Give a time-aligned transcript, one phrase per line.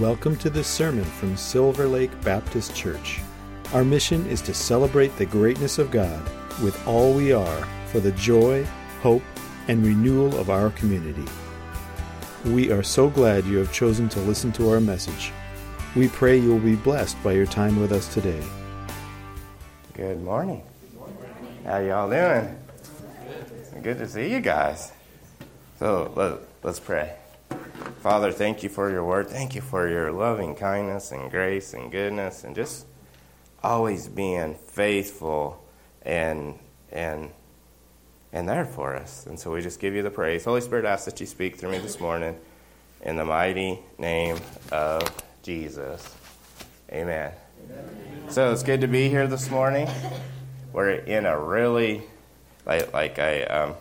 [0.00, 3.20] Welcome to this sermon from Silver Lake Baptist Church.
[3.72, 6.22] Our mission is to celebrate the greatness of God
[6.62, 8.66] with all we are for the joy,
[9.00, 9.22] hope,
[9.68, 11.24] and renewal of our community.
[12.44, 15.32] We are so glad you have chosen to listen to our message.
[15.94, 18.44] We pray you will be blessed by your time with us today.
[19.94, 20.62] Good morning.
[21.64, 22.54] How y'all doing?
[23.82, 24.92] Good to see you guys.
[25.78, 27.14] So let, let's pray.
[28.06, 29.28] Father, thank you for your word.
[29.28, 32.86] Thank you for your loving kindness and grace and goodness and just
[33.64, 35.60] always being faithful
[36.02, 36.56] and
[36.92, 37.32] and
[38.32, 39.26] and there for us.
[39.26, 40.44] And so we just give you the praise.
[40.44, 42.38] Holy Spirit, I ask that you speak through me this morning
[43.02, 44.38] in the mighty name
[44.70, 45.02] of
[45.42, 46.14] Jesus.
[46.92, 47.32] Amen.
[47.64, 48.30] Amen.
[48.30, 49.88] So it's good to be here this morning.
[50.72, 52.04] We're in a really
[52.64, 53.74] like like I um,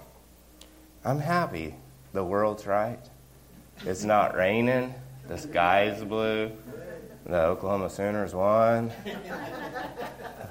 [1.04, 1.76] I'm happy.
[2.12, 2.98] The world's right.
[3.84, 4.94] It's not raining.
[5.28, 6.52] The sky's blue.
[7.26, 8.92] The Oklahoma Sooners won.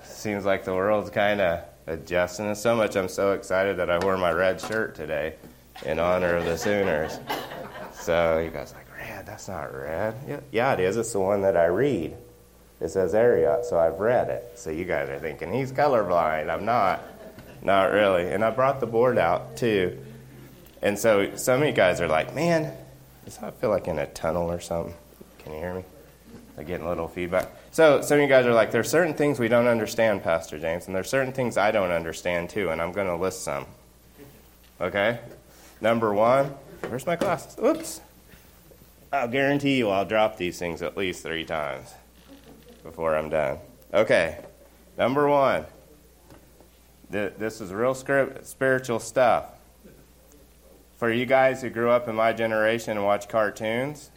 [0.02, 2.46] Seems like the world's kind of adjusting.
[2.46, 5.36] And so much I'm so excited that I wore my red shirt today
[5.84, 7.18] in honor of the Sooners.
[7.92, 9.26] So you guys like, red?
[9.26, 10.14] That's not red.
[10.26, 10.96] Yeah, yeah, it is.
[10.96, 12.16] It's the one that I read.
[12.80, 14.52] It says Ariat, so I've read it.
[14.56, 16.50] So you guys are thinking he's colorblind.
[16.50, 17.02] I'm not.
[17.62, 18.28] Not really.
[18.30, 19.98] And I brought the board out too.
[20.82, 22.76] And so some of you guys are like, man,
[23.24, 24.94] does that feel like in a tunnel or something?
[25.38, 25.84] Can you hear me?
[26.56, 27.48] I'm getting a little feedback.
[27.72, 30.86] So some of you guys are like, there's certain things we don't understand, Pastor James,
[30.86, 33.66] and there's certain things I don't understand too, and I'm going to list some.
[34.80, 35.18] Okay?
[35.80, 36.54] Number one,
[36.88, 37.56] where's my glasses?
[37.62, 38.00] Oops.
[39.12, 41.92] I'll guarantee you I'll drop these things at least three times
[42.82, 43.58] before I'm done.
[43.92, 44.38] Okay.
[44.96, 45.66] Number one,
[47.10, 49.46] this is real spiritual stuff.
[51.04, 54.10] For you guys who grew up in my generation and watch cartoons,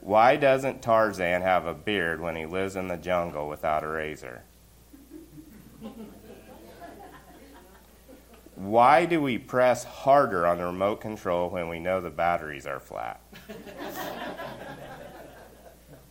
[0.00, 4.44] why doesn't Tarzan have a beard when he lives in the jungle without a razor?
[8.54, 12.78] Why do we press harder on the remote control when we know the batteries are
[12.78, 13.20] flat?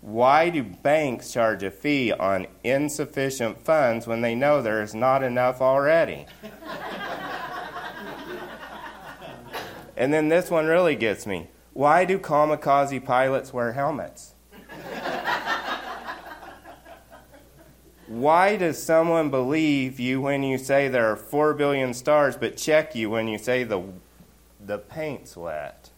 [0.01, 5.23] Why do banks charge a fee on insufficient funds when they know there is not
[5.23, 6.25] enough already?
[9.99, 11.49] And then this one really gets me.
[11.73, 14.33] Why do kamikaze pilots wear helmets?
[18.07, 22.95] Why does someone believe you when you say there are 4 billion stars but check
[22.95, 23.83] you when you say the,
[24.65, 25.89] the paint's wet?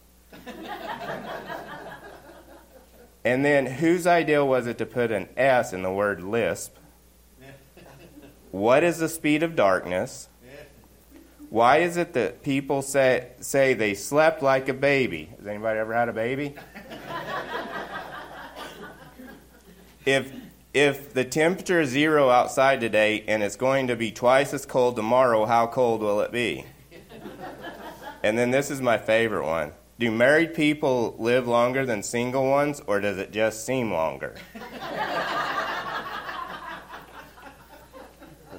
[3.24, 6.74] and then whose idea was it to put an S in the word lisp?
[8.50, 10.28] What is the speed of darkness?
[11.52, 15.28] Why is it that people say, say they slept like a baby?
[15.36, 16.54] Has anybody ever had a baby?
[20.06, 20.32] if,
[20.72, 24.96] if the temperature is zero outside today and it's going to be twice as cold
[24.96, 26.64] tomorrow, how cold will it be?
[28.22, 29.72] and then this is my favorite one.
[29.98, 34.36] Do married people live longer than single ones, or does it just seem longer?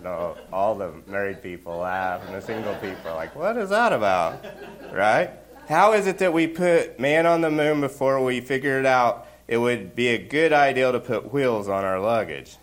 [0.04, 3.94] Know, all the married people laugh and the single people are like, what is that
[3.94, 4.46] about?
[4.92, 5.32] Right?
[5.68, 9.58] How is it that we put man on the moon before we figured out it
[9.58, 12.58] would be a good idea to put wheels on our luggage?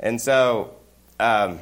[0.00, 0.76] and so,
[1.18, 1.60] um,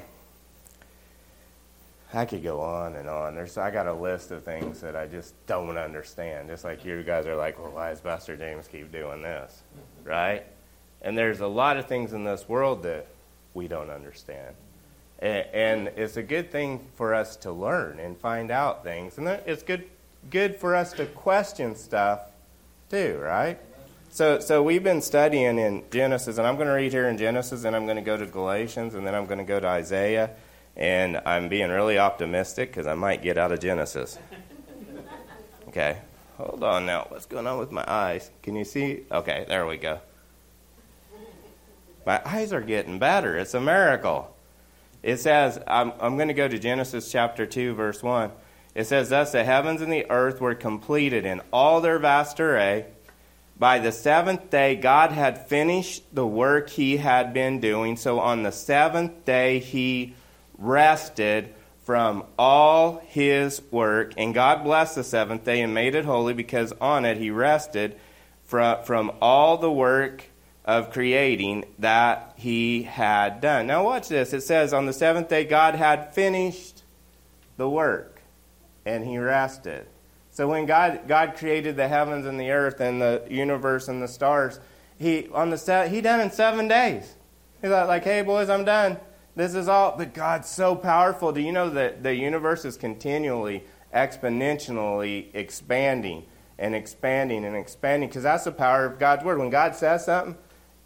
[2.14, 3.34] I could go on and on.
[3.34, 6.48] There's, I got a list of things that I just don't understand.
[6.48, 9.62] Just like you guys are like, well, why does Pastor James keep doing this?
[10.04, 10.44] Right?
[11.02, 13.06] And there's a lot of things in this world that
[13.54, 14.54] we don't understand.
[15.18, 19.18] And, it's a good thing for us to learn and find out things.
[19.18, 19.84] And it's good,
[20.30, 22.20] good for us to question stuff
[22.90, 23.58] too, right?
[24.10, 27.64] So, so we've been studying in Genesis, and I'm going to read here in Genesis,
[27.64, 30.30] and I'm going to go to Galatians, and then I'm going to go to Isaiah.
[30.76, 34.18] And I'm being really optimistic because I might get out of Genesis.
[35.68, 35.98] Okay,
[36.36, 37.06] hold on now.
[37.08, 38.30] What's going on with my eyes?
[38.42, 39.02] Can you see?
[39.10, 40.00] Okay, there we go.
[42.04, 43.36] My eyes are getting better.
[43.36, 44.34] It's a miracle.
[45.02, 48.30] It says, I'm, I'm going to go to Genesis chapter 2, verse 1.
[48.74, 52.86] It says, Thus the heavens and the earth were completed in all their vast array.
[53.58, 57.96] By the seventh day, God had finished the work he had been doing.
[57.96, 60.14] So on the seventh day, he
[60.58, 61.54] rested
[61.84, 64.14] from all his work.
[64.16, 67.96] And God blessed the seventh day and made it holy because on it he rested
[68.44, 70.24] from, from all the work
[70.64, 73.66] of creating that he had done.
[73.66, 74.32] Now, watch this.
[74.32, 76.82] It says, On the seventh day, God had finished
[77.56, 78.22] the work
[78.84, 79.86] and he rested.
[80.30, 84.08] So when God God created the heavens and the earth and the universe and the
[84.08, 84.60] stars,
[84.98, 87.14] he on the he done in seven days.
[87.60, 88.98] He's like, hey boys, I'm done.
[89.36, 89.94] This is all.
[89.96, 91.32] But God's so powerful.
[91.32, 93.64] Do you know that the universe is continually,
[93.94, 96.24] exponentially expanding
[96.58, 98.08] and expanding and expanding?
[98.08, 99.38] Because that's the power of God's word.
[99.38, 100.36] When God says something,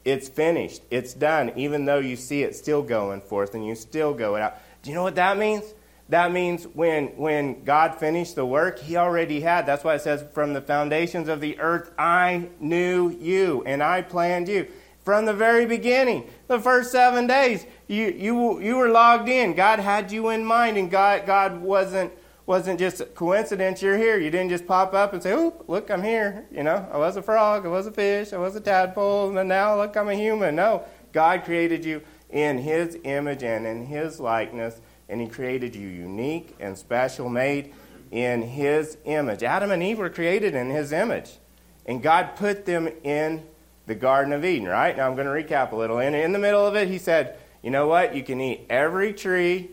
[0.06, 0.82] it's finished.
[0.88, 1.52] It's done.
[1.56, 4.54] Even though you see it still going forth and you still go out.
[4.82, 5.74] Do you know what that means?
[6.08, 9.66] That means when, when God finished the work, He already had.
[9.66, 14.02] That's why it says, From the foundations of the earth, I knew you and I
[14.02, 14.68] planned you.
[15.04, 19.54] From the very beginning, the first seven days, you, you, you were logged in.
[19.54, 22.12] God had you in mind, and God, God wasn't,
[22.46, 24.18] wasn't just a coincidence you're here.
[24.18, 26.46] You didn't just pop up and say, Oop, look, I'm here.
[26.50, 29.48] You know, I was a frog, I was a fish, I was a tadpole, and
[29.48, 30.54] now look, I'm a human.
[30.54, 35.88] No, God created you in His image and in His likeness and He created you
[35.88, 37.72] unique and special, made
[38.10, 39.42] in His image.
[39.42, 41.38] Adam and Eve were created in His image,
[41.84, 43.44] and God put them in
[43.86, 44.96] the Garden of Eden, right?
[44.96, 45.98] Now I'm going to recap a little.
[45.98, 48.14] And in the middle of it, He said, You know what?
[48.14, 49.70] You can eat every tree,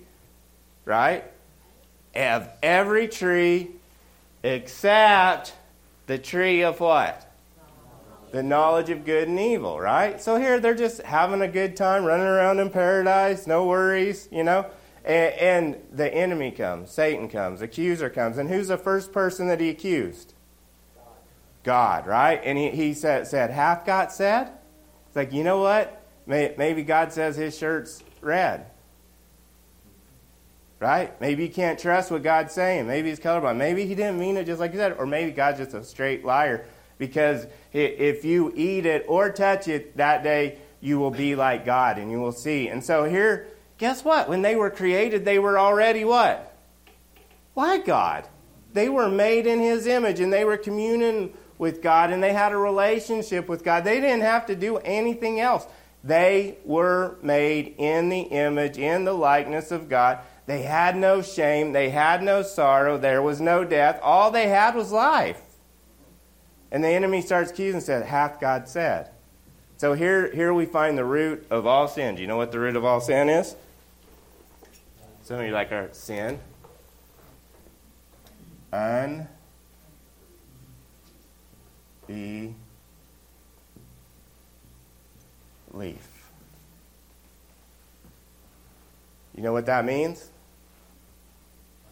[0.85, 1.23] right?
[2.15, 3.71] Of every tree
[4.43, 5.53] except
[6.05, 7.33] the tree of what?
[8.33, 10.19] the knowledge of good and evil, right?
[10.19, 14.43] So here they're just having a good time, running around in paradise, no worries, you
[14.43, 14.65] know.
[15.05, 18.39] And, and the enemy comes, Satan comes, accuser comes.
[18.39, 20.33] And who's the first person that he accused?
[21.61, 22.41] God, right?
[22.43, 24.49] And he, he said, said, Hath God said?
[25.07, 25.99] It's like, you know what?
[26.25, 28.65] maybe God says his shirt's red.
[30.83, 31.19] Right?
[31.21, 32.87] Maybe you can't trust what God's saying.
[32.87, 33.55] Maybe he's colorblind.
[33.55, 34.97] Maybe he didn't mean it just like you said.
[34.99, 36.65] Or maybe God's just a straight liar.
[36.97, 41.99] Because if you eat it or touch it that day, you will be like God
[41.99, 42.67] and you will see.
[42.67, 43.47] And so here,
[43.77, 44.27] guess what?
[44.27, 46.53] When they were created, they were already what?
[47.55, 48.27] Like God.
[48.73, 52.51] They were made in His image and they were communing with God and they had
[52.51, 53.85] a relationship with God.
[53.85, 55.65] They didn't have to do anything else.
[56.03, 60.19] They were made in the image, in the likeness of God.
[60.45, 61.71] They had no shame.
[61.71, 62.97] They had no sorrow.
[62.97, 63.99] There was no death.
[64.01, 65.41] All they had was life.
[66.71, 69.11] And the enemy starts accusing and says, Hath God said?
[69.77, 72.15] So here, here we find the root of all sin.
[72.15, 73.55] Do you know what the root of all sin is?
[75.23, 76.39] Some of you like our sin.
[78.71, 79.27] Unbelief.
[89.35, 90.29] You know what that means?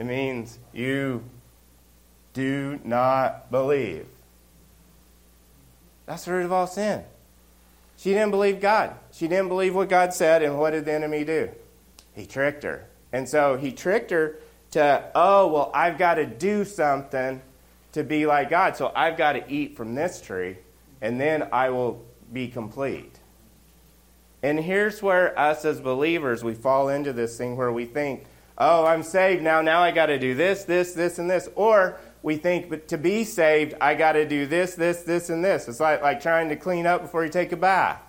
[0.01, 1.23] It means you
[2.33, 4.07] do not believe.
[6.07, 7.03] That's the root of all sin.
[7.97, 8.95] She didn't believe God.
[9.11, 11.51] She didn't believe what God said, and what did the enemy do?
[12.15, 12.87] He tricked her.
[13.13, 14.39] And so he tricked her
[14.71, 17.39] to, oh, well, I've got to do something
[17.91, 18.75] to be like God.
[18.75, 20.57] So I've got to eat from this tree,
[20.99, 22.03] and then I will
[22.33, 23.19] be complete.
[24.41, 28.25] And here's where us as believers, we fall into this thing where we think,
[28.57, 29.61] oh, I'm saved now.
[29.61, 31.49] Now I got to do this, this, this, and this.
[31.55, 35.43] Or we think, but to be saved, I got to do this, this, this, and
[35.43, 35.67] this.
[35.67, 38.01] It's like, like trying to clean up before you take a bath.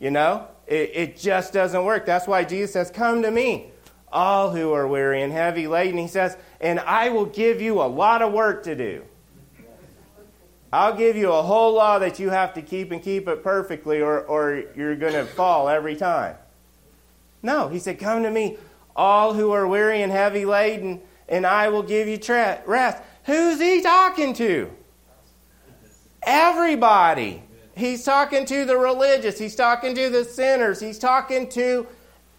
[0.00, 0.48] You know?
[0.66, 2.06] It, it just doesn't work.
[2.06, 3.70] That's why Jesus says, Come to me,
[4.10, 5.98] all who are weary and heavy laden.
[5.98, 9.04] He says, And I will give you a lot of work to do.
[10.72, 14.00] I'll give you a whole law that you have to keep and keep it perfectly,
[14.00, 16.36] or, or you're going to fall every time.
[17.42, 18.56] No, he said, Come to me,
[18.94, 23.02] all who are weary and heavy laden, and I will give you tra- rest.
[23.24, 24.70] Who's he talking to?
[26.22, 27.42] Everybody.
[27.74, 29.38] He's talking to the religious.
[29.38, 30.78] He's talking to the sinners.
[30.78, 31.86] He's talking to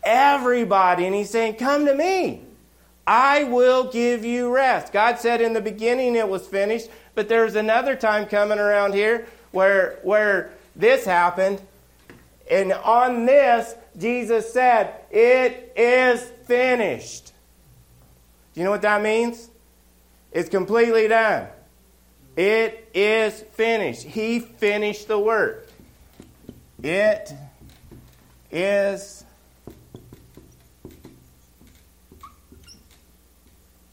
[0.03, 1.05] everybody.
[1.05, 2.43] And he's saying, Come to me.
[3.05, 4.93] I will give you rest.
[4.93, 9.27] God said in the beginning it was finished, but there's another time coming around here
[9.51, 11.61] where, where this happened.
[12.49, 17.33] And on this, Jesus said, It is finished.
[18.53, 19.49] Do you know what that means?
[20.31, 21.47] It's completely done.
[22.35, 24.03] It is finished.
[24.03, 25.67] He finished the work.
[26.81, 27.33] It
[28.51, 29.23] is.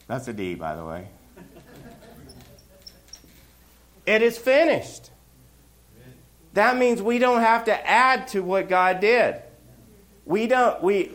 [0.07, 1.07] That's a D, by the way.
[4.05, 5.11] It is finished.
[6.53, 9.41] That means we don't have to add to what God did.
[10.25, 11.11] We don't, we,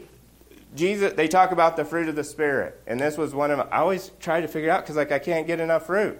[0.74, 2.80] Jesus, they talk about the fruit of the Spirit.
[2.86, 5.46] And this was one of, I always try to figure out because, like, I can't
[5.46, 6.18] get enough fruit.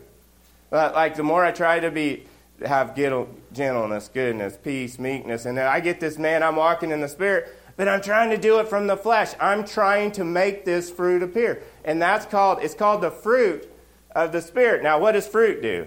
[0.70, 2.24] But like the more I try to be
[2.64, 7.08] have gentleness, goodness, peace, meekness, and then I get this man, I'm walking in the
[7.08, 9.34] spirit, but I'm trying to do it from the flesh.
[9.38, 11.62] I'm trying to make this fruit appear.
[11.84, 13.70] And that's called it's called the fruit
[14.12, 14.82] of the Spirit.
[14.82, 15.86] Now, what does fruit do?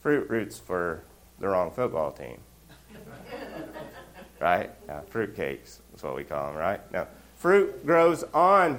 [0.00, 1.04] Fruit roots for
[1.38, 2.38] the wrong football team.
[4.40, 4.70] Right?
[4.86, 6.80] Now, fruit cakes is what we call them, right?
[6.92, 8.78] Now, fruit grows on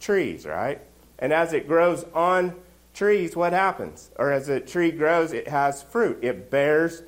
[0.00, 0.80] trees, right?
[1.18, 2.54] And as it grows on
[2.92, 4.10] trees, what happens?
[4.16, 6.18] Or as a tree grows, it has fruit.
[6.22, 7.02] It bears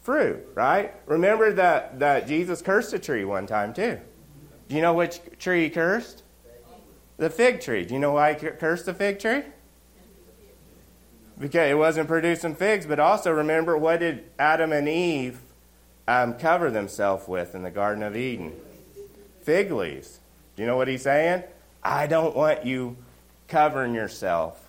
[0.00, 0.94] fruit, right?
[1.06, 3.98] Remember that, that Jesus cursed a tree one time, too.
[4.68, 6.22] Do you know which tree he cursed?
[7.16, 7.84] The fig tree.
[7.84, 9.42] Do you know why he cursed the fig tree?
[11.38, 15.40] Because it wasn't producing figs, but also remember what did Adam and Eve
[16.08, 18.52] um, cover themselves with in the Garden of Eden?
[19.42, 20.18] Fig leaves.
[20.56, 21.44] Do you know what he's saying?
[21.82, 22.96] I don't want you
[23.46, 24.68] covering yourself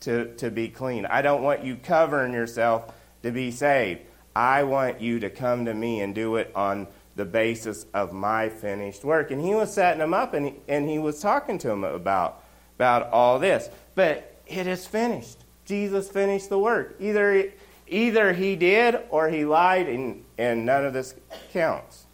[0.00, 1.06] to, to be clean.
[1.06, 4.00] I don't want you covering yourself to be saved.
[4.34, 8.48] I want you to come to me and do it on the basis of my
[8.48, 9.30] finished work.
[9.30, 12.42] And he was setting them up and he, and he was talking to them about,
[12.76, 13.68] about all this.
[13.94, 15.38] But it is finished.
[15.64, 16.96] Jesus finished the work.
[16.98, 17.52] Either,
[17.86, 21.14] either he did or he lied, and, and none of this
[21.52, 22.06] counts.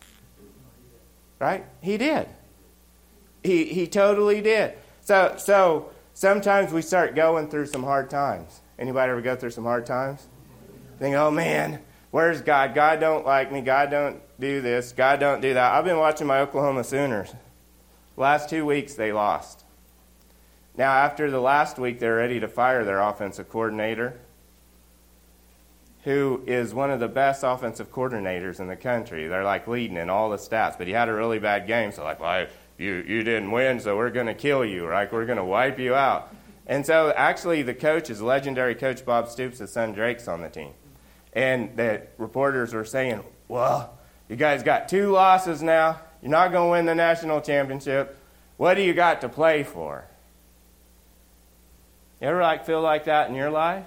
[1.38, 1.64] Right?
[1.80, 2.28] He did.
[3.42, 4.74] He, he totally did.
[5.00, 8.60] So, so sometimes we start going through some hard times.
[8.78, 10.26] Anybody ever go through some hard times?
[10.98, 12.74] Think, oh man, where's God?
[12.74, 13.60] God don't like me.
[13.60, 14.92] God don't do this.
[14.92, 15.72] God don't do that.
[15.74, 17.34] I've been watching my Oklahoma Sooners.
[18.16, 19.64] Last two weeks they lost.
[20.76, 24.20] Now, after the last week, they're ready to fire their offensive coordinator,
[26.08, 29.28] who is one of the best offensive coordinators in the country.
[29.28, 32.02] They're like leading in all the stats, but he had a really bad game, so
[32.02, 32.46] like, well,
[32.78, 35.12] you, you didn't win, so we're going to kill you, right?
[35.12, 36.34] We're going to wipe you out.
[36.66, 40.48] And so, actually, the coach is legendary coach Bob Stoops' his son Drake's on the
[40.48, 40.70] team.
[41.34, 43.98] And the reporters were saying, Well,
[44.30, 46.00] you guys got two losses now.
[46.22, 48.18] You're not going to win the national championship.
[48.56, 50.06] What do you got to play for?
[52.22, 53.84] You ever like feel like that in your life?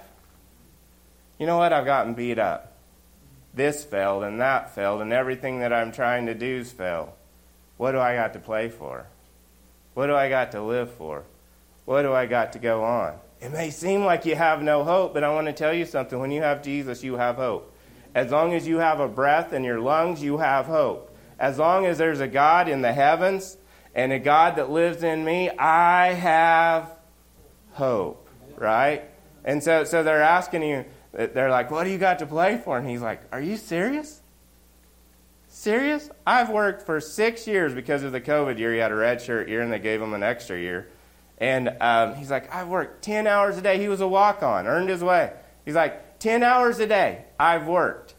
[1.42, 1.72] You know what?
[1.72, 2.72] I've gotten beat up.
[3.52, 7.08] This failed and that failed, and everything that I'm trying to do's failed.
[7.78, 9.08] What do I got to play for?
[9.94, 11.24] What do I got to live for?
[11.84, 13.18] What do I got to go on?
[13.40, 16.16] It may seem like you have no hope, but I want to tell you something.
[16.16, 17.74] When you have Jesus, you have hope.
[18.14, 21.12] As long as you have a breath in your lungs, you have hope.
[21.40, 23.56] As long as there's a God in the heavens
[23.96, 26.88] and a God that lives in me, I have
[27.72, 29.02] hope, right?
[29.44, 32.78] And so, so they're asking you, they're like, what do you got to play for?
[32.78, 34.20] And he's like, are you serious?
[35.48, 36.08] Serious?
[36.26, 38.72] I've worked for six years because of the COVID year.
[38.72, 40.88] He had a red shirt year, and they gave him an extra year.
[41.38, 43.78] And um, he's like, I've worked 10 hours a day.
[43.78, 45.32] He was a walk on, earned his way.
[45.64, 48.14] He's like, 10 hours a day, I've worked.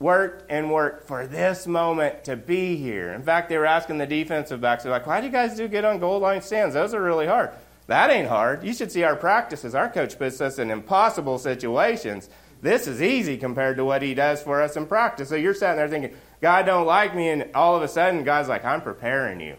[0.00, 3.12] Worked and worked for this moment to be here.
[3.12, 5.68] In fact, they were asking the defensive backs, they're like, why do you guys do
[5.68, 6.74] good on goal line stands?
[6.74, 7.50] Those are really hard.
[7.92, 8.64] That ain't hard.
[8.64, 9.74] You should see our practices.
[9.74, 12.30] Our coach puts us in impossible situations.
[12.62, 15.28] This is easy compared to what he does for us in practice.
[15.28, 18.48] So you're sitting there thinking, God don't like me, and all of a sudden, God's
[18.48, 19.56] like, I'm preparing you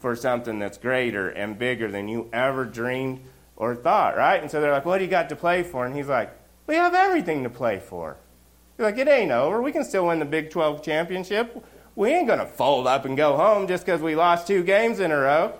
[0.00, 3.20] for something that's greater and bigger than you ever dreamed
[3.54, 4.42] or thought, right?
[4.42, 5.86] And so they're like, What do you got to play for?
[5.86, 8.16] And he's like, We have everything to play for.
[8.76, 9.62] He's like, It ain't over.
[9.62, 11.64] We can still win the Big 12 championship.
[11.94, 14.98] We ain't going to fold up and go home just because we lost two games
[14.98, 15.56] in a row.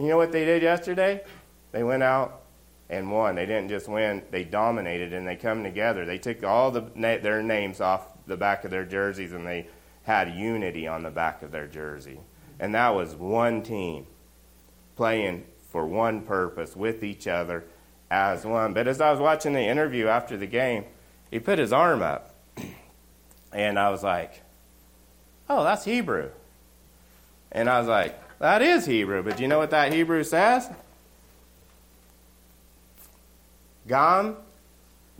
[0.00, 1.22] You know what they did yesterday?
[1.72, 2.40] They went out
[2.88, 3.34] and won.
[3.34, 6.06] They didn't just win, they dominated and they come together.
[6.06, 9.68] They took all the, their names off the back of their jerseys and they
[10.04, 12.18] had unity on the back of their jersey.
[12.58, 14.06] And that was one team
[14.96, 17.64] playing for one purpose with each other
[18.10, 18.72] as one.
[18.72, 20.86] But as I was watching the interview after the game,
[21.30, 22.34] he put his arm up.
[23.52, 24.42] And I was like,
[25.48, 26.30] oh, that's Hebrew.
[27.50, 29.22] And I was like, that is Hebrew.
[29.22, 30.68] But do you know what that Hebrew says?
[33.86, 34.36] Gam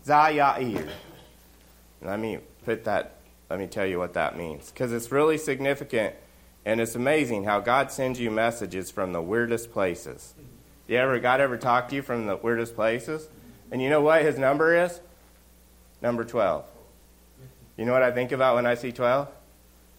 [0.05, 0.89] Zayair.
[2.03, 3.17] Let me put that,
[3.49, 4.71] let me tell you what that means.
[4.71, 6.15] Because it's really significant
[6.65, 10.35] and it's amazing how God sends you messages from the weirdest places.
[10.87, 13.29] You ever, God ever talked to you from the weirdest places?
[13.71, 15.01] And you know what his number is?
[16.03, 16.65] Number 12.
[17.77, 19.29] You know what I think about when I see 12?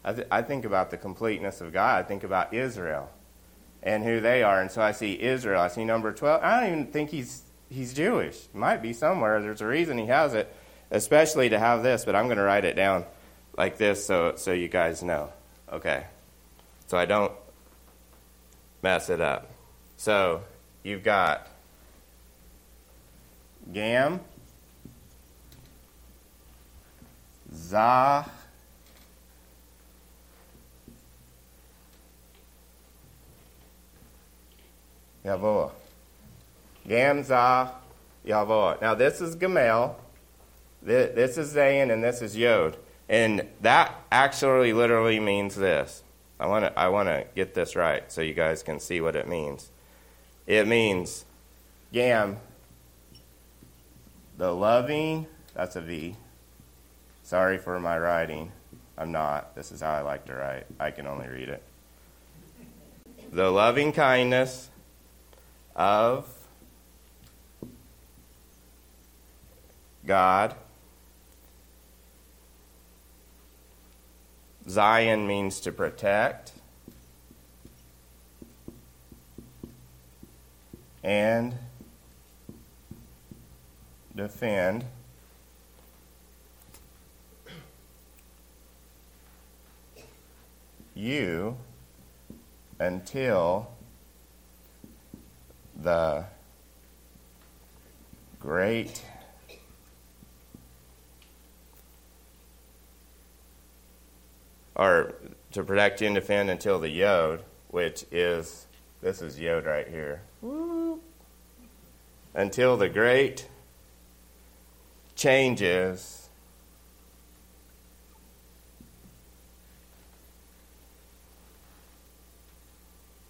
[0.04, 2.04] I, th- I think about the completeness of God.
[2.04, 3.10] I think about Israel
[3.84, 4.62] and who they are.
[4.62, 5.62] And so I see Israel.
[5.62, 6.44] I see number 12.
[6.44, 8.48] I don't even think he's, he's Jewish.
[8.54, 9.42] Might be somewhere.
[9.42, 10.54] There's a reason he has it
[10.92, 13.06] especially to have this, but I'm going to write it down
[13.58, 15.32] like this so, so you guys know.
[15.72, 16.06] Okay.
[16.88, 17.32] So I don't
[18.84, 19.50] mess it up.
[19.96, 20.44] So
[20.84, 21.48] you've got
[23.72, 24.20] Gam,
[27.54, 28.26] Zah,
[35.26, 35.72] Yavoah.
[36.88, 37.72] Gamza
[38.26, 38.82] Yavor.
[38.82, 39.96] Now this is Gamel,
[40.82, 42.78] this is Zayin, and this is Yod.
[43.08, 46.04] And that actually literally means this.
[46.40, 49.16] I want to I want to get this right so you guys can see what
[49.16, 49.70] it means.
[50.48, 51.26] It means
[51.94, 52.38] Gam,
[54.38, 56.16] the loving, that's a V.
[57.22, 58.52] Sorry for my writing.
[58.98, 59.56] I'm not.
[59.56, 60.66] This is how I like to write.
[60.80, 61.64] I can only read it.
[63.32, 64.71] The loving kindness
[65.82, 66.28] of
[70.06, 70.54] God.
[74.70, 76.52] Zion means to protect.
[81.04, 81.56] And
[84.16, 84.86] defend.
[90.94, 91.58] You
[92.80, 93.71] until
[95.84, 96.26] the
[98.40, 99.04] great
[104.76, 105.14] or
[105.52, 108.68] to protect and defend until the yod, which is
[109.02, 110.22] this is yod right here.
[112.34, 113.48] Until the great
[115.16, 116.30] changes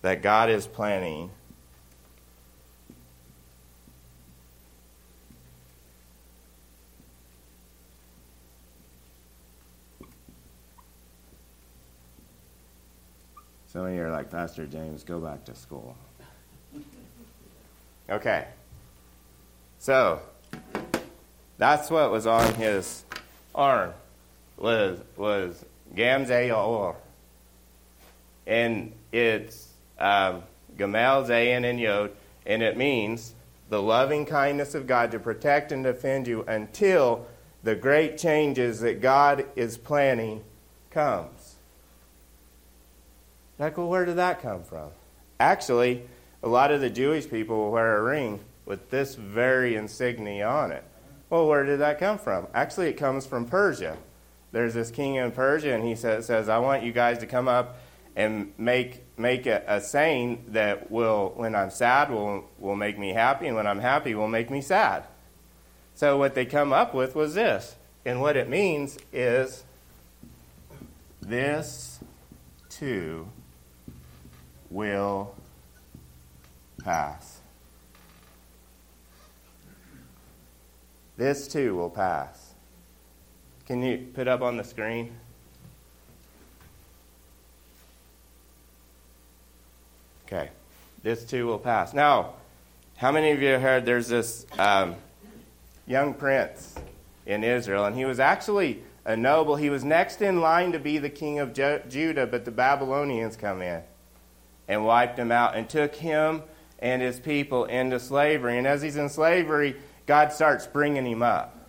[0.01, 1.31] that God is planning
[13.81, 15.95] Some of you are like, Pastor James, go back to school.
[18.11, 18.45] Okay.
[19.79, 20.19] So,
[21.57, 23.03] that's what was on his
[23.55, 23.95] arm,
[24.55, 26.95] was, was Gamze
[28.45, 30.43] And it's um,
[30.77, 32.11] Gamel, Zayin, and Yod,
[32.45, 33.33] and it means
[33.69, 37.25] the loving kindness of God to protect and defend you until
[37.63, 40.43] the great changes that God is planning
[40.91, 41.40] comes.
[43.61, 44.89] Like, well, where did that come from?
[45.39, 46.01] Actually,
[46.41, 50.83] a lot of the Jewish people wear a ring with this very insignia on it.
[51.29, 52.47] Well, where did that come from?
[52.55, 53.97] Actually, it comes from Persia.
[54.51, 57.47] There's this king in Persia, and he says, says I want you guys to come
[57.47, 57.77] up
[58.15, 63.09] and make make a, a, saying that will, when I'm sad, will will make me
[63.09, 65.05] happy, and when I'm happy, will make me sad.
[65.93, 69.63] So what they come up with was this, and what it means is
[71.21, 71.99] this
[72.67, 73.27] too
[74.71, 75.35] will
[76.83, 77.39] pass.
[81.17, 82.53] This too will pass.
[83.67, 85.15] Can you put up on the screen?
[90.25, 90.49] Okay.
[91.03, 91.93] This too will pass.
[91.93, 92.33] Now,
[92.95, 94.95] how many of you heard there's this um,
[95.85, 96.75] young prince
[97.25, 99.55] in Israel, and he was actually a noble.
[99.55, 103.61] He was next in line to be the king of Judah, but the Babylonians come
[103.61, 103.81] in
[104.71, 106.41] and wiped him out and took him
[106.79, 108.57] and his people into slavery.
[108.57, 111.67] And as he's in slavery, God starts bringing him up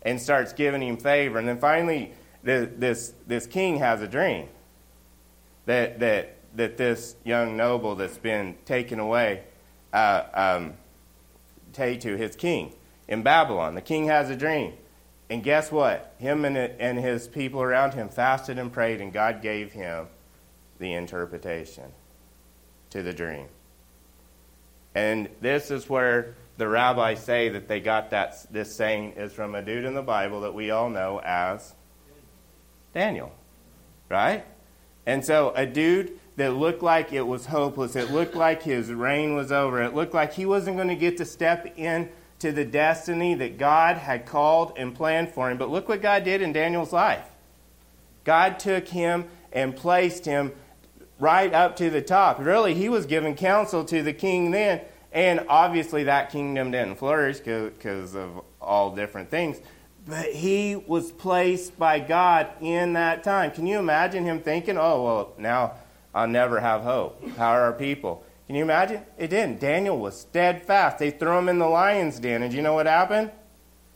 [0.00, 1.38] and starts giving him favor.
[1.38, 4.48] And then finally, this, this king has a dream
[5.66, 9.42] that, that, that this young noble that's been taken away,
[9.92, 10.72] uh, um,
[11.74, 12.72] to his king
[13.06, 13.74] in Babylon.
[13.74, 14.72] The king has a dream.
[15.28, 16.14] And guess what?
[16.16, 20.06] Him and, and his people around him fasted and prayed, and God gave him
[20.78, 21.92] the interpretation
[22.90, 23.46] to the dream.
[24.94, 29.54] And this is where the rabbis say that they got that this saying is from
[29.54, 31.74] a dude in the Bible that we all know as
[32.92, 33.32] Daniel.
[34.08, 34.44] Right?
[35.06, 39.34] And so a dude that looked like it was hopeless, it looked like his reign
[39.34, 42.64] was over, it looked like he wasn't going to get to step in to the
[42.64, 45.58] destiny that God had called and planned for him.
[45.58, 47.24] But look what God did in Daniel's life.
[48.24, 50.52] God took him and placed him
[51.20, 52.40] right up to the top.
[52.40, 54.80] Really, he was giving counsel to the king then,
[55.12, 59.60] and obviously that kingdom didn't flourish because of all different things.
[60.06, 63.50] But he was placed by God in that time.
[63.50, 65.74] Can you imagine him thinking, oh, well, now
[66.14, 67.22] I'll never have hope?
[67.36, 68.24] How are our people?
[68.46, 69.02] Can you imagine?
[69.18, 69.60] It didn't.
[69.60, 70.98] Daniel was steadfast.
[70.98, 73.30] They threw him in the lion's den, and you know what happened?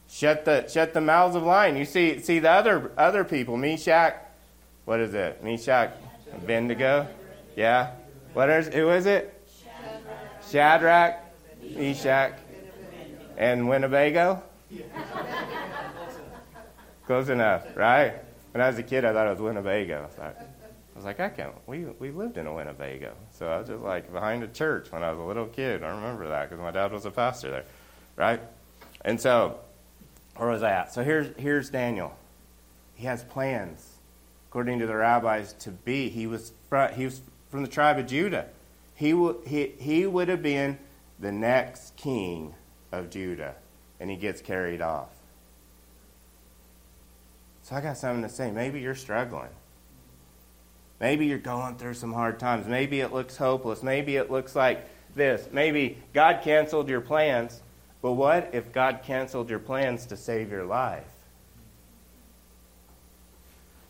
[0.08, 1.78] Shut the shut the mouths of lions.
[1.78, 4.14] You see see the other other people, Meshach,
[4.84, 5.42] what is it?
[5.42, 5.96] Meshach,
[6.36, 7.08] Abednego.
[7.56, 7.92] Yeah?
[8.32, 9.30] What is, who is it?
[10.50, 11.20] Shadrach,
[11.62, 12.34] Meshach,
[13.36, 14.42] and Winnebago?
[17.06, 18.14] Close enough, right?
[18.52, 20.04] When I was a kid, I thought it was Winnebago.
[20.04, 21.52] I thought, I was like, I can't.
[21.66, 25.02] We we lived in a Winnebago, so I was just like behind a church when
[25.02, 25.82] I was a little kid.
[25.82, 27.64] I remember that because my dad was a pastor there,
[28.16, 28.40] right?
[29.04, 29.58] And so,
[30.36, 30.94] where was I at?
[30.94, 32.16] So here's here's Daniel.
[32.94, 33.93] He has plans,
[34.54, 36.08] according to the rabbis, to be.
[36.08, 38.46] He was from, he was from the tribe of Judah.
[38.94, 39.10] He
[39.44, 40.78] he he would have been
[41.18, 42.54] the next king
[42.92, 43.56] of Judah,
[43.98, 45.08] and he gets carried off.
[47.62, 48.52] So I got something to say.
[48.52, 49.50] Maybe you're struggling.
[51.00, 52.68] Maybe you're going through some hard times.
[52.68, 53.82] Maybe it looks hopeless.
[53.82, 55.48] Maybe it looks like this.
[55.50, 57.60] Maybe God canceled your plans.
[58.02, 61.13] But what if God canceled your plans to save your life?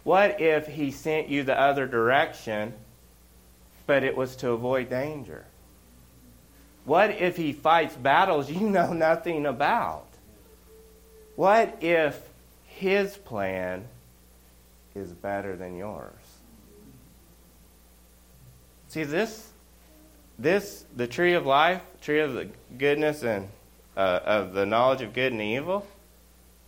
[0.05, 2.75] What if He sent you the other direction,
[3.87, 5.47] but it was to avoid danger?
[6.85, 10.07] What if He fights battles you know nothing about?
[11.37, 12.21] What if
[12.67, 13.87] His plan
[14.95, 16.13] is better than yours?
[18.89, 19.51] See, this,
[20.39, 23.49] this, the tree of life, tree of the goodness and
[23.97, 25.85] uh, of the knowledge of good and evil,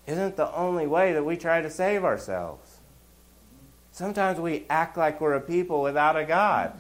[0.09, 2.65] isn't the only way that we try to save ourselves.
[3.97, 6.75] Sometimes we act like we're a people without a God.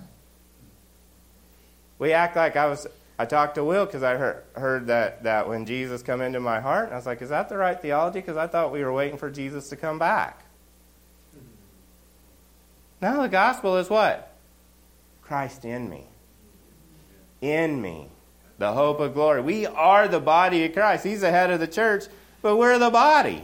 [1.98, 2.86] We act like I was.
[3.18, 6.60] I talked to Will because I heard, heard that, that when Jesus come into my
[6.60, 8.92] heart, and I was like, "Is that the right theology?" Because I thought we were
[8.92, 10.44] waiting for Jesus to come back.
[13.00, 14.36] Now the gospel is what
[15.22, 16.04] Christ in me.
[17.40, 18.10] In me.
[18.58, 19.40] The hope of glory.
[19.40, 21.02] We are the body of Christ.
[21.02, 22.04] He's the head of the church,
[22.42, 23.42] but we're the body.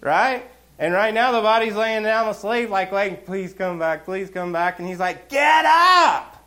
[0.00, 0.46] Right?
[0.82, 4.52] And right now the body's laying down asleep, like, like, please come back, please come
[4.52, 4.80] back.
[4.80, 6.44] And he's like, get up!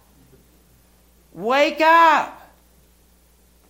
[1.32, 2.54] Wake up!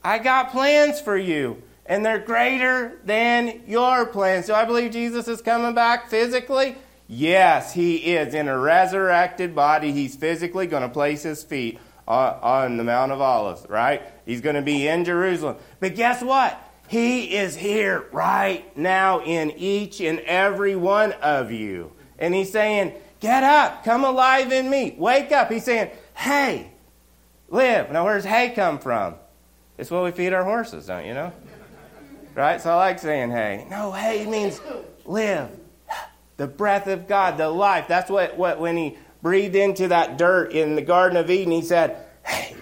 [0.03, 4.47] I got plans for you, and they're greater than your plans.
[4.47, 6.75] Do I believe Jesus is coming back physically?
[7.07, 8.33] Yes, he is.
[8.33, 13.11] In a resurrected body, he's physically going to place his feet on, on the Mount
[13.11, 14.01] of Olives, right?
[14.25, 15.57] He's going to be in Jerusalem.
[15.79, 16.59] But guess what?
[16.87, 21.91] He is here right now in each and every one of you.
[22.19, 25.51] And he's saying, Get up, come alive in me, wake up.
[25.51, 26.71] He's saying, Hey,
[27.49, 27.91] live.
[27.91, 29.15] Now, where's hay come from?
[29.77, 31.33] It's what we feed our horses, don't you know?
[32.33, 32.61] Right?
[32.61, 33.65] So I like saying hey.
[33.69, 34.61] No, hay means
[35.05, 35.49] live
[36.37, 37.87] the breath of God, the life.
[37.87, 41.61] That's what, what when he breathed into that dirt in the Garden of Eden, he
[41.61, 42.55] said, Hey.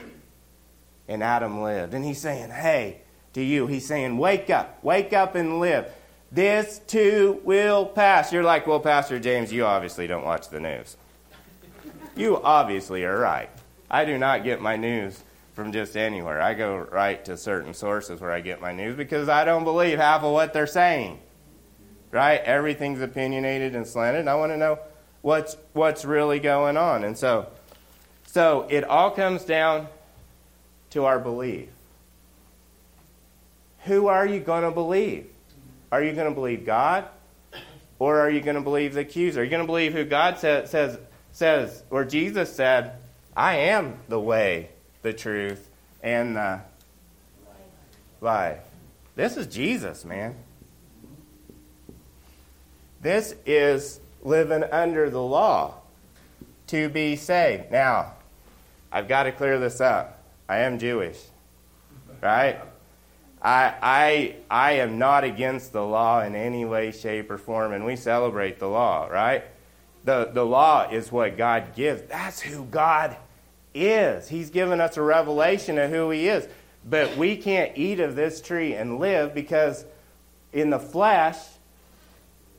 [1.08, 1.94] And Adam lived.
[1.94, 3.02] And he's saying, Hey,
[3.34, 3.68] to you.
[3.68, 5.92] He's saying, Wake up, wake up and live.
[6.32, 8.32] This too will pass.
[8.34, 10.98] You're like, Well, Pastor James, you obviously don't watch the news.
[12.16, 13.50] You obviously are right.
[13.90, 15.22] I do not get my news
[15.54, 16.42] from just anywhere.
[16.42, 20.00] I go right to certain sources where I get my news because I don't believe
[20.00, 21.20] half of what they're saying
[22.14, 22.42] right?
[22.42, 24.22] Everything's opinionated and slanted.
[24.22, 24.80] And I want to know
[25.22, 27.04] what's what's really going on.
[27.04, 27.48] And so
[28.28, 29.88] so it all comes down
[30.92, 31.68] to our belief.
[33.86, 35.28] Who are you going to believe?
[35.92, 37.06] Are you going to believe God?
[38.00, 39.42] Or are you going to believe the accuser?
[39.42, 40.98] Are you going to believe who God says, says,
[41.32, 42.94] says, or Jesus said,
[43.36, 44.70] I am the way,
[45.02, 45.70] the truth,
[46.02, 46.62] and the
[48.20, 48.60] life?
[49.16, 50.36] This is Jesus, man.
[53.02, 55.76] This is living under the law
[56.68, 57.72] to be saved.
[57.72, 58.14] Now,
[58.92, 60.24] I've got to clear this up.
[60.48, 61.20] I am Jewish,
[62.22, 62.60] right?
[63.44, 67.86] I, I, I am not against the law in any way, shape, or form, and
[67.86, 69.44] we celebrate the law, right?
[70.06, 72.04] The, the law is what God gives.
[72.04, 73.18] That's who God
[73.74, 74.30] is.
[74.30, 76.48] He's given us a revelation of who He is.
[76.90, 79.86] But we can't eat of this tree and live because
[80.54, 81.38] in the flesh,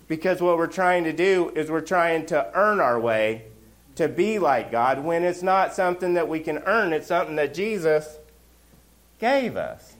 [0.08, 3.44] because what we're trying to do is we're trying to earn our way
[3.96, 7.54] to be like God when it's not something that we can earn, it's something that
[7.54, 8.18] Jesus
[9.18, 9.93] gave us.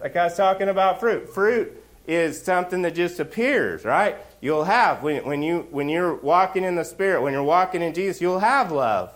[0.00, 1.32] Like I was talking about fruit.
[1.32, 4.16] Fruit is something that just appears, right?
[4.40, 7.94] You'll have when, when you when you're walking in the spirit, when you're walking in
[7.94, 9.14] Jesus, you'll have love.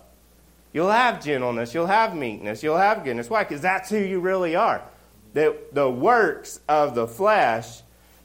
[0.72, 3.30] You'll have gentleness, you'll have meekness, you'll have goodness.
[3.30, 3.44] Why?
[3.44, 4.82] Because that's who you really are.
[5.32, 7.80] The, the works of the flesh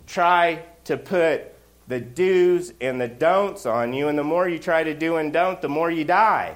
[0.08, 1.54] try to put
[1.88, 5.32] the do's and the don'ts on you, and the more you try to do and
[5.32, 6.56] don't, the more you die.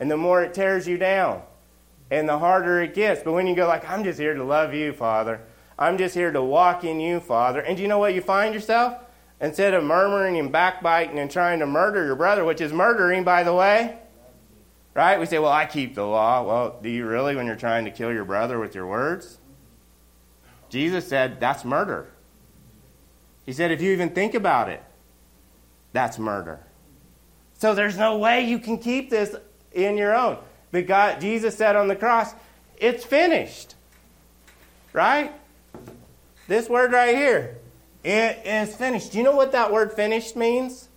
[0.00, 1.42] And the more it tears you down.
[2.12, 3.22] And the harder it gets.
[3.22, 5.40] But when you go like, I'm just here to love you, Father.
[5.78, 7.60] I'm just here to walk in you, Father.
[7.60, 8.98] And do you know what you find yourself?
[9.40, 13.42] Instead of murmuring and backbiting and trying to murder your brother, which is murdering, by
[13.42, 13.96] the way,
[14.92, 15.18] right?
[15.18, 16.44] We say, well, I keep the law.
[16.44, 19.38] Well, do you really when you're trying to kill your brother with your words?
[20.68, 22.10] Jesus said that's murder.
[23.46, 24.82] He said, if you even think about it,
[25.94, 26.60] that's murder.
[27.54, 29.34] So there's no way you can keep this
[29.72, 30.36] in your own.
[30.72, 32.34] But God, Jesus said on the cross,
[32.78, 33.76] it's finished.
[34.92, 35.32] Right?
[36.48, 37.58] This word right here,
[38.02, 39.12] it is finished.
[39.12, 40.88] Do you know what that word finished means?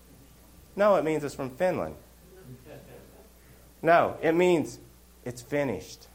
[0.76, 1.96] No, it means it's from Finland.
[3.82, 4.80] No, it means
[5.24, 6.08] it's finished.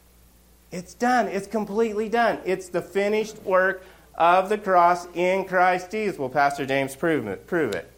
[0.71, 1.27] It's done.
[1.27, 2.39] It's completely done.
[2.45, 3.83] It's the finished work
[4.15, 6.19] of the cross in Christ Jesus.
[6.19, 7.47] Well, Pastor James, prove it.
[7.47, 7.89] Prove it.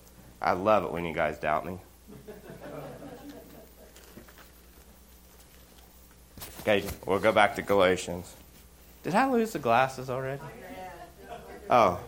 [0.42, 1.80] I love it when you guys doubt me.
[6.64, 8.34] Okay, we'll go back to Galatians.
[9.04, 10.42] Did I lose the glasses already?
[11.70, 12.00] Oh.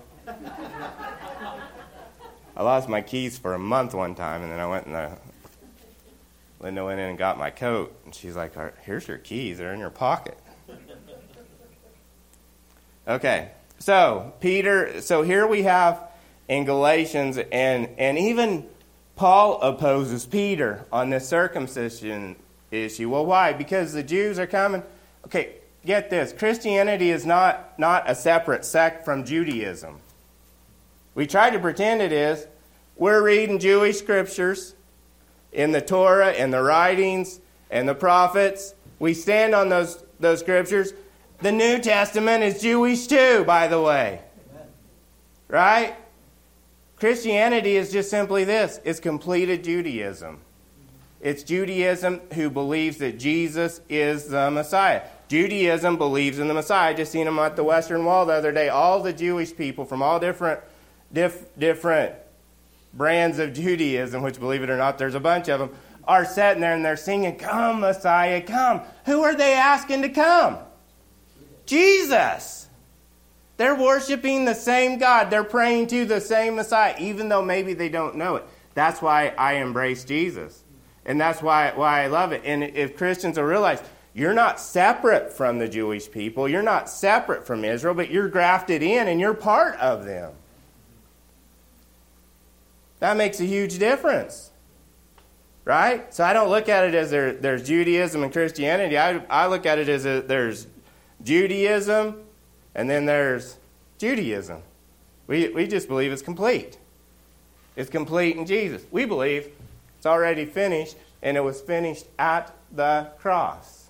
[2.56, 5.12] I lost my keys for a month one time, and then I went and the,
[6.62, 9.58] Linda went in and got my coat, and she's like, "Here's your keys.
[9.58, 10.38] They're in your pocket."
[13.10, 15.02] Okay, so Peter.
[15.02, 16.00] So here we have
[16.48, 18.70] in Galatians, and and even
[19.18, 22.38] Paul opposes Peter on this circumcision
[22.76, 23.10] issue.
[23.10, 23.54] Well, why?
[23.54, 24.84] Because the Jews are coming.
[25.26, 30.00] Okay, get this Christianity is not, not a separate sect from Judaism.
[31.16, 32.48] We try to pretend it is.
[32.98, 34.76] We're reading Jewish scriptures
[35.52, 37.40] in the Torah and the writings
[37.72, 38.76] and the prophets.
[39.00, 40.94] We stand on those, those scriptures.
[41.40, 44.22] The New Testament is Jewish too, by the way.
[45.48, 45.96] Right?
[46.98, 50.40] Christianity is just simply this it's completed Judaism.
[51.26, 55.02] It's Judaism who believes that Jesus is the Messiah.
[55.28, 56.92] Judaism believes in the Messiah.
[56.92, 58.70] I just seen them at the Western Wall the other day.
[58.70, 60.60] All the Jewish people from all different,
[61.12, 62.14] diff, different
[62.94, 65.72] brands of Judaism, which believe it or not, there's a bunch of them,
[66.08, 68.82] are sitting there and they're singing, Come, Messiah, come.
[69.08, 70.60] Who are they asking to come?
[71.66, 72.70] Jesus.
[73.58, 75.32] They're worshiping the same God.
[75.32, 78.44] They're praying to the same Messiah, even though maybe they don't know it.
[78.76, 80.65] That's why I embrace Jesus.
[81.06, 82.42] And that's why, why I love it.
[82.46, 83.82] And if Christians will realize
[84.14, 88.82] you're not separate from the Jewish people, you're not separate from Israel, but you're grafted
[88.82, 90.34] in and you're part of them.
[93.00, 94.52] That makes a huge difference.
[95.64, 96.14] Right?
[96.14, 98.98] So I don't look at it as there, there's Judaism and Christianity.
[98.98, 100.68] I, I look at it as a, there's
[101.24, 102.22] Judaism
[102.74, 103.58] and then there's
[103.98, 104.62] Judaism.
[105.28, 106.78] We, we just believe it's complete.
[107.76, 108.84] It's complete in Jesus.
[108.92, 109.50] We believe
[110.06, 113.88] it's already finished, and it was finished at the cross.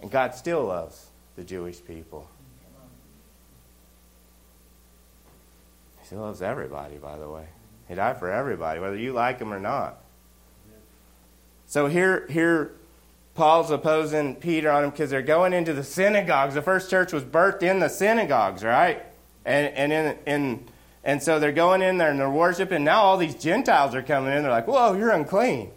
[0.00, 2.28] And God still loves the Jewish people.
[6.00, 7.46] He still loves everybody, by the way.
[7.86, 9.98] He died for everybody, whether you like him or not.
[11.68, 12.72] So here, here
[13.36, 16.54] Paul's opposing Peter on him because they're going into the synagogues.
[16.54, 19.04] The first church was birthed in the synagogues, right?
[19.44, 20.68] And, and in, in
[21.06, 22.82] and so they're going in there and they're worshiping.
[22.82, 24.42] Now all these Gentiles are coming in.
[24.42, 25.70] They're like, whoa, you're unclean.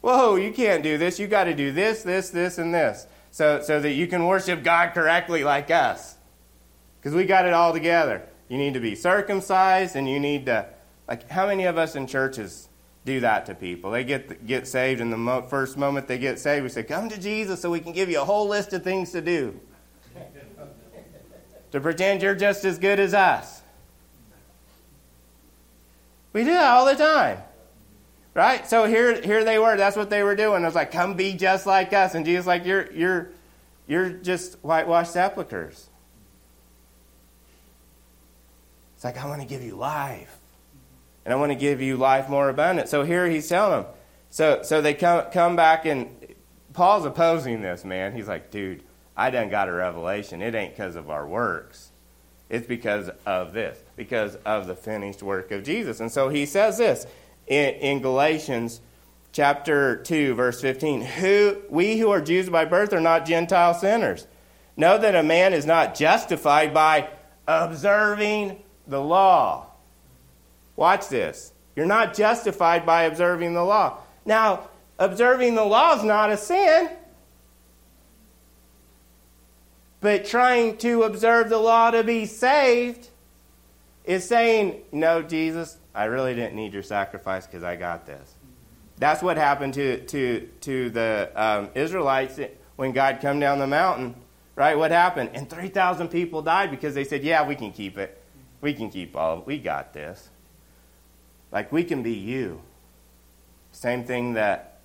[0.00, 1.20] Whoa, you can't do this.
[1.20, 3.06] You got to do this, this, this, and this.
[3.30, 6.16] So, so that you can worship God correctly like us.
[6.98, 8.22] Because we got it all together.
[8.48, 10.66] You need to be circumcised and you need to,
[11.06, 12.68] like, how many of us in churches
[13.04, 13.92] do that to people?
[13.92, 17.08] They get, get saved, and the mo- first moment they get saved, we say, Come
[17.08, 19.60] to Jesus so we can give you a whole list of things to do.
[21.70, 23.61] to pretend you're just as good as us.
[26.32, 27.38] We do that all the time.
[28.34, 28.66] Right?
[28.66, 29.76] So here, here they were.
[29.76, 30.62] That's what they were doing.
[30.62, 32.14] It was like, come be just like us.
[32.14, 33.30] And Jesus like, you're, you're,
[33.86, 35.90] you're just whitewashed sepulchres.
[38.94, 40.38] It's like, I want to give you life.
[41.24, 42.88] And I want to give you life more abundant.
[42.88, 43.92] So here he's telling them.
[44.30, 46.08] So, so they come, come back and
[46.72, 48.14] Paul's opposing this, man.
[48.16, 48.82] He's like, dude,
[49.14, 50.40] I done got a revelation.
[50.40, 51.91] It ain't because of our works.
[52.52, 56.00] It's because of this, because of the finished work of Jesus.
[56.00, 57.06] And so he says this
[57.46, 58.82] in, in Galatians
[59.32, 64.26] chapter 2, verse 15 who, We who are Jews by birth are not Gentile sinners.
[64.76, 67.08] Know that a man is not justified by
[67.48, 69.68] observing the law.
[70.76, 71.54] Watch this.
[71.74, 73.96] You're not justified by observing the law.
[74.26, 76.90] Now, observing the law is not a sin.
[80.02, 83.08] But trying to observe the law to be saved
[84.04, 88.34] is saying, No, Jesus, I really didn't need your sacrifice because I got this.
[88.98, 92.38] That's what happened to, to, to the um, Israelites
[92.76, 94.16] when God come down the mountain,
[94.56, 94.76] right?
[94.76, 95.30] What happened?
[95.34, 98.20] And 3,000 people died because they said, Yeah, we can keep it.
[98.60, 100.30] We can keep all We got this.
[101.52, 102.60] Like, we can be you.
[103.70, 104.80] Same thing that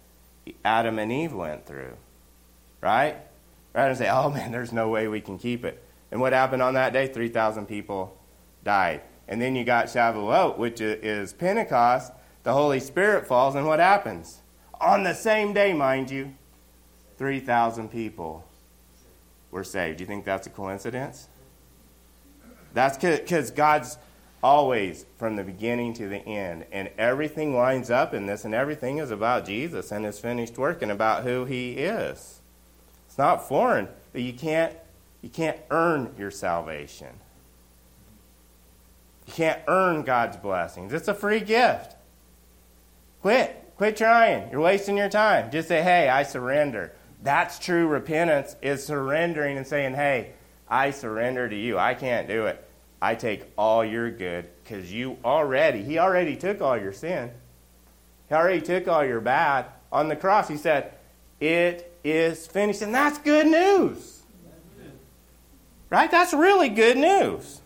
[0.64, 1.96] Adam and Eve went through,
[2.82, 3.18] right?
[3.78, 3.90] Right?
[3.90, 5.84] And say, oh man, there's no way we can keep it.
[6.10, 7.06] And what happened on that day?
[7.06, 8.18] 3,000 people
[8.64, 9.02] died.
[9.28, 12.12] And then you got Shavuot, which is Pentecost.
[12.42, 14.42] The Holy Spirit falls, and what happens?
[14.82, 16.34] On the same day, mind you,
[17.20, 18.48] 3,000 people
[19.52, 20.00] were saved.
[20.00, 21.28] Do you think that's a coincidence?
[22.74, 24.00] That's because God's
[24.42, 26.66] always from the beginning to the end.
[26.72, 30.82] And everything lines up in this, and everything is about Jesus and his finished work
[30.82, 32.42] and about who he is.
[33.18, 34.76] It's not foreign, but you can't,
[35.24, 37.08] you can't earn your salvation.
[39.26, 40.94] You can't earn God's blessings.
[40.94, 41.96] It's a free gift.
[43.24, 43.74] Quit.
[43.76, 44.52] Quit trying.
[44.52, 45.50] You're wasting your time.
[45.50, 46.94] Just say, hey, I surrender.
[47.24, 50.34] That's true repentance, is surrendering and saying, hey,
[50.70, 51.80] I surrender to you.
[51.80, 52.64] I can't do it.
[53.02, 57.32] I take all your good because you already, he already took all your sin.
[58.30, 59.66] He already took all your bad.
[59.92, 60.94] On the cross, he said,
[61.40, 62.82] It is finished.
[62.82, 64.24] And that's good news.
[65.90, 66.12] Right?
[66.12, 67.62] That's really good news.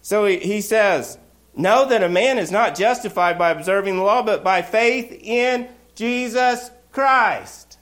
[0.00, 1.18] So he, he says,
[1.54, 5.68] Know that a man is not justified by observing the law, but by faith in
[5.94, 7.78] Jesus Christ.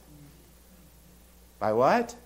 [1.61, 2.17] By what?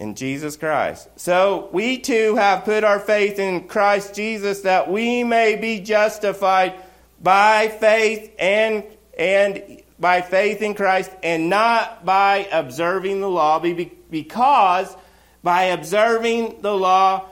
[0.00, 1.08] in Jesus Christ.
[1.16, 6.74] So we too have put our faith in Christ Jesus that we may be justified
[7.22, 8.82] by faith and
[9.16, 14.96] and by faith in Christ and not by observing the law because
[15.42, 17.26] by observing the law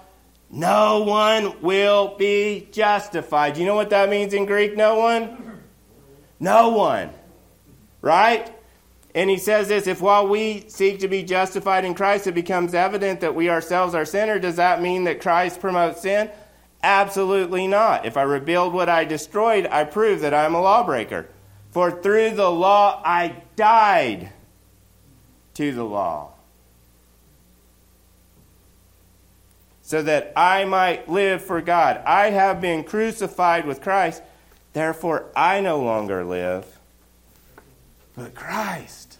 [0.50, 3.58] no one will be justified.
[3.58, 4.76] You know what that means in Greek?
[4.76, 5.60] No one?
[6.40, 7.10] No one.
[8.00, 8.54] Right?
[9.14, 12.72] And he says this if while we seek to be justified in Christ, it becomes
[12.74, 16.30] evident that we ourselves are sinners, does that mean that Christ promotes sin?
[16.82, 18.06] Absolutely not.
[18.06, 21.28] If I rebuild what I destroyed, I prove that I am a lawbreaker.
[21.70, 24.32] For through the law I died
[25.54, 26.32] to the law.
[29.82, 32.02] So that I might live for God.
[32.04, 34.22] I have been crucified with Christ,
[34.74, 36.78] therefore I no longer live
[38.18, 39.18] but Christ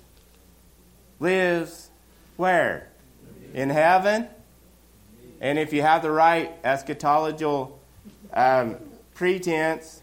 [1.21, 1.91] lives
[2.37, 2.89] where?
[3.55, 4.27] In heaven.
[5.41, 7.73] And if you have the right eschatological
[8.35, 8.77] um,
[9.15, 10.03] pretense,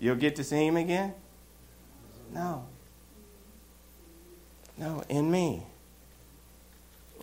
[0.00, 1.14] you'll get to see him again?
[2.32, 2.64] No.
[4.76, 5.62] No, in me.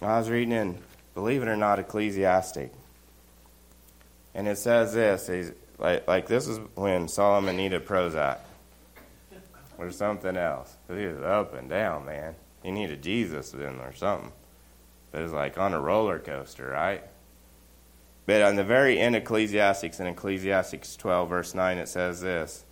[0.02, 0.78] I was reading in,
[1.16, 2.72] believe it or not, Ecclesiastic.
[4.36, 5.30] And it says this,
[5.80, 8.38] like, like this is when Solomon needed Prozac
[9.80, 10.76] or something else.
[10.88, 12.36] He was up and down, man.
[12.62, 14.32] He needed Jesus then or something.
[15.12, 17.04] But it's like on a roller coaster, right?
[18.28, 22.66] But on the very end of Ecclesiastics, in Ecclesiastics 12, verse 9, it says this,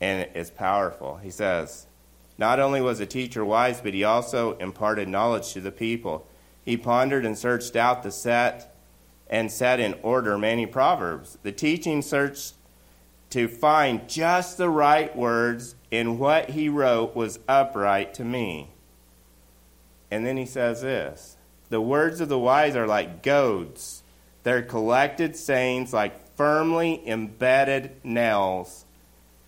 [0.00, 1.16] and it's powerful.
[1.16, 1.86] He says,
[2.36, 6.26] Not only was the teacher wise, but he also imparted knowledge to the people.
[6.64, 8.74] He pondered and searched out the set
[9.28, 11.38] and set in order many proverbs.
[11.42, 12.54] The teaching searched
[13.30, 18.70] to find just the right words in what he wrote was upright to me.
[20.10, 21.36] And then he says this
[21.68, 24.02] The words of the wise are like goads,
[24.44, 28.84] their collected sayings like firmly embedded nails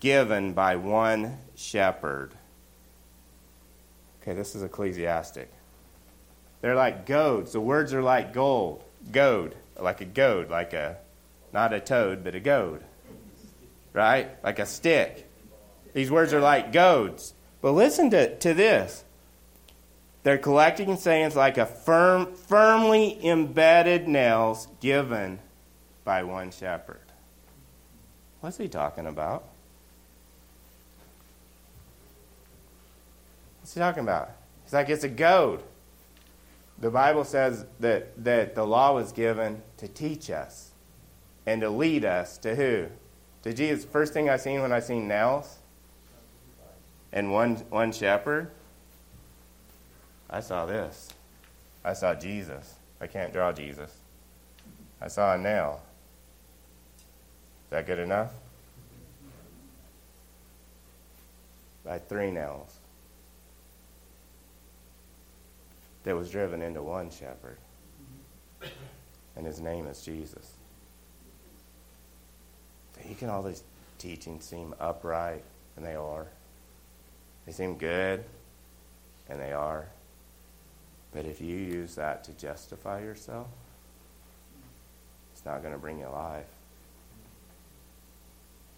[0.01, 2.33] given by one shepherd.
[4.21, 5.49] Okay, this is ecclesiastic.
[6.59, 7.53] They're like goads.
[7.53, 8.83] The words are like gold.
[9.11, 10.97] Goad, like a goad, like a,
[11.53, 12.83] not a toad, but a goad
[13.93, 14.43] right?
[14.43, 15.29] Like a stick.
[15.93, 17.33] These words are like goads.
[17.61, 19.03] But listen to, to this.
[20.23, 25.39] They're collecting sayings like a firm, firmly embedded nails given
[26.03, 26.99] by one shepherd.
[28.39, 29.47] What's he talking about?
[33.71, 34.31] What's he talking about?
[34.65, 35.63] He's like, it's a goad.
[36.79, 40.71] The Bible says that, that the law was given to teach us
[41.45, 42.87] and to lead us to who?
[43.43, 45.59] To Jesus, first thing I seen when I seen nails
[47.13, 48.51] and one one shepherd,
[50.29, 51.07] I saw this.
[51.85, 52.75] I saw Jesus.
[52.99, 53.95] I can't draw Jesus.
[55.01, 55.81] I saw a nail.
[56.97, 58.33] Is that good enough?
[61.85, 62.80] By three nails
[66.03, 67.57] that was driven into one shepherd.
[69.35, 70.53] And his name is Jesus
[73.07, 73.63] you can all these
[73.97, 75.43] teachings seem upright,
[75.75, 76.27] and they are.
[77.45, 78.23] They seem good,
[79.29, 79.87] and they are.
[81.13, 83.47] But if you use that to justify yourself,
[85.33, 86.47] it's not going to bring you life.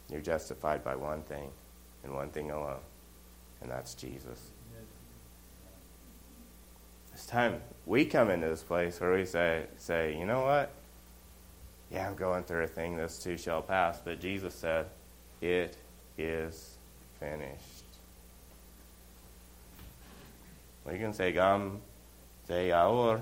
[0.09, 1.49] You're justified by one thing,
[2.03, 2.81] and one thing alone,
[3.61, 4.39] and that's Jesus.
[7.13, 10.71] It's time we come into this place where we say, say, you know what?
[11.91, 13.99] Yeah, I'm going through a thing, this too shall pass.
[14.03, 14.87] But Jesus said,
[15.41, 15.77] It
[16.17, 16.77] is
[17.19, 17.83] finished.
[20.85, 21.81] We can say, Gam,
[22.47, 23.21] say, Aur,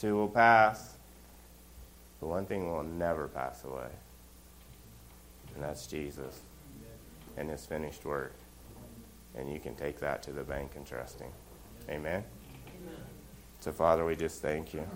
[0.00, 0.94] too will pass.
[2.20, 3.90] But one thing will never pass away,
[5.54, 6.40] and that's Jesus
[7.36, 8.34] and his finished work.
[9.34, 11.30] And you can take that to the bank and trust him.
[11.88, 12.22] Amen?
[13.60, 14.86] So, Father, we just thank you.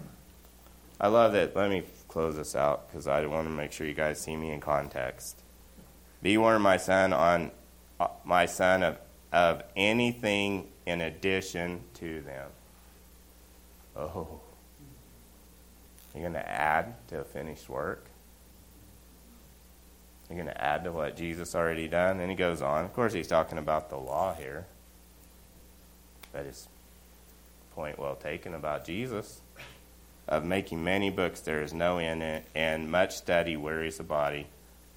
[1.01, 1.55] I love that.
[1.55, 4.51] Let me close this out because I want to make sure you guys see me
[4.51, 5.43] in context.
[6.23, 7.51] Be warned, my son, on
[8.01, 8.99] uh, my son of,
[9.33, 12.51] of anything in addition to them.
[13.95, 14.41] Oh.
[16.15, 18.07] You're going to add to finished work?
[20.29, 22.21] You're going to add to what Jesus already done?
[22.21, 22.85] And he goes on.
[22.85, 24.67] Of course, he's talking about the law here.
[26.33, 26.69] But his
[27.77, 29.43] point well taken about Jesus.
[30.27, 34.49] Of making many books, there is no end, and much study wearies the body.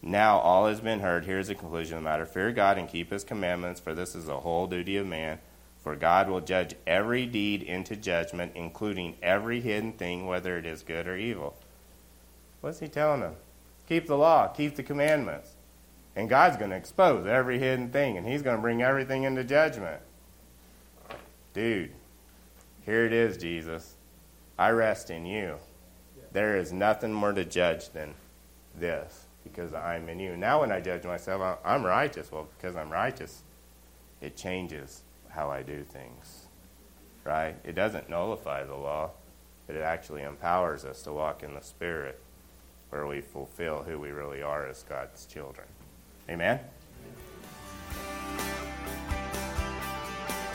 [0.01, 1.25] Now all has been heard.
[1.25, 4.25] Here's the conclusion of the matter Fear God and keep his commandments, for this is
[4.25, 5.37] the whole duty of man.
[5.83, 10.81] For God will judge every deed into judgment, including every hidden thing, whether it is
[10.81, 11.55] good or evil.
[12.61, 13.35] What's he telling them?
[13.87, 15.51] Keep the law, keep the commandments.
[16.15, 19.43] And God's going to expose every hidden thing, and he's going to bring everything into
[19.43, 20.01] judgment.
[21.53, 21.91] Dude,
[22.89, 23.95] here it is, Jesus.
[24.57, 25.57] I rest in you.
[26.31, 28.15] There is nothing more to judge than
[28.75, 30.35] this because I'm in you.
[30.35, 32.31] Now, when I judge myself, I'm righteous.
[32.31, 33.43] Well, because I'm righteous,
[34.21, 36.47] it changes how I do things,
[37.23, 37.55] right?
[37.63, 39.11] It doesn't nullify the law,
[39.67, 42.19] but it actually empowers us to walk in the Spirit
[42.89, 45.67] where we fulfill who we really are as God's children.
[46.27, 46.59] Amen?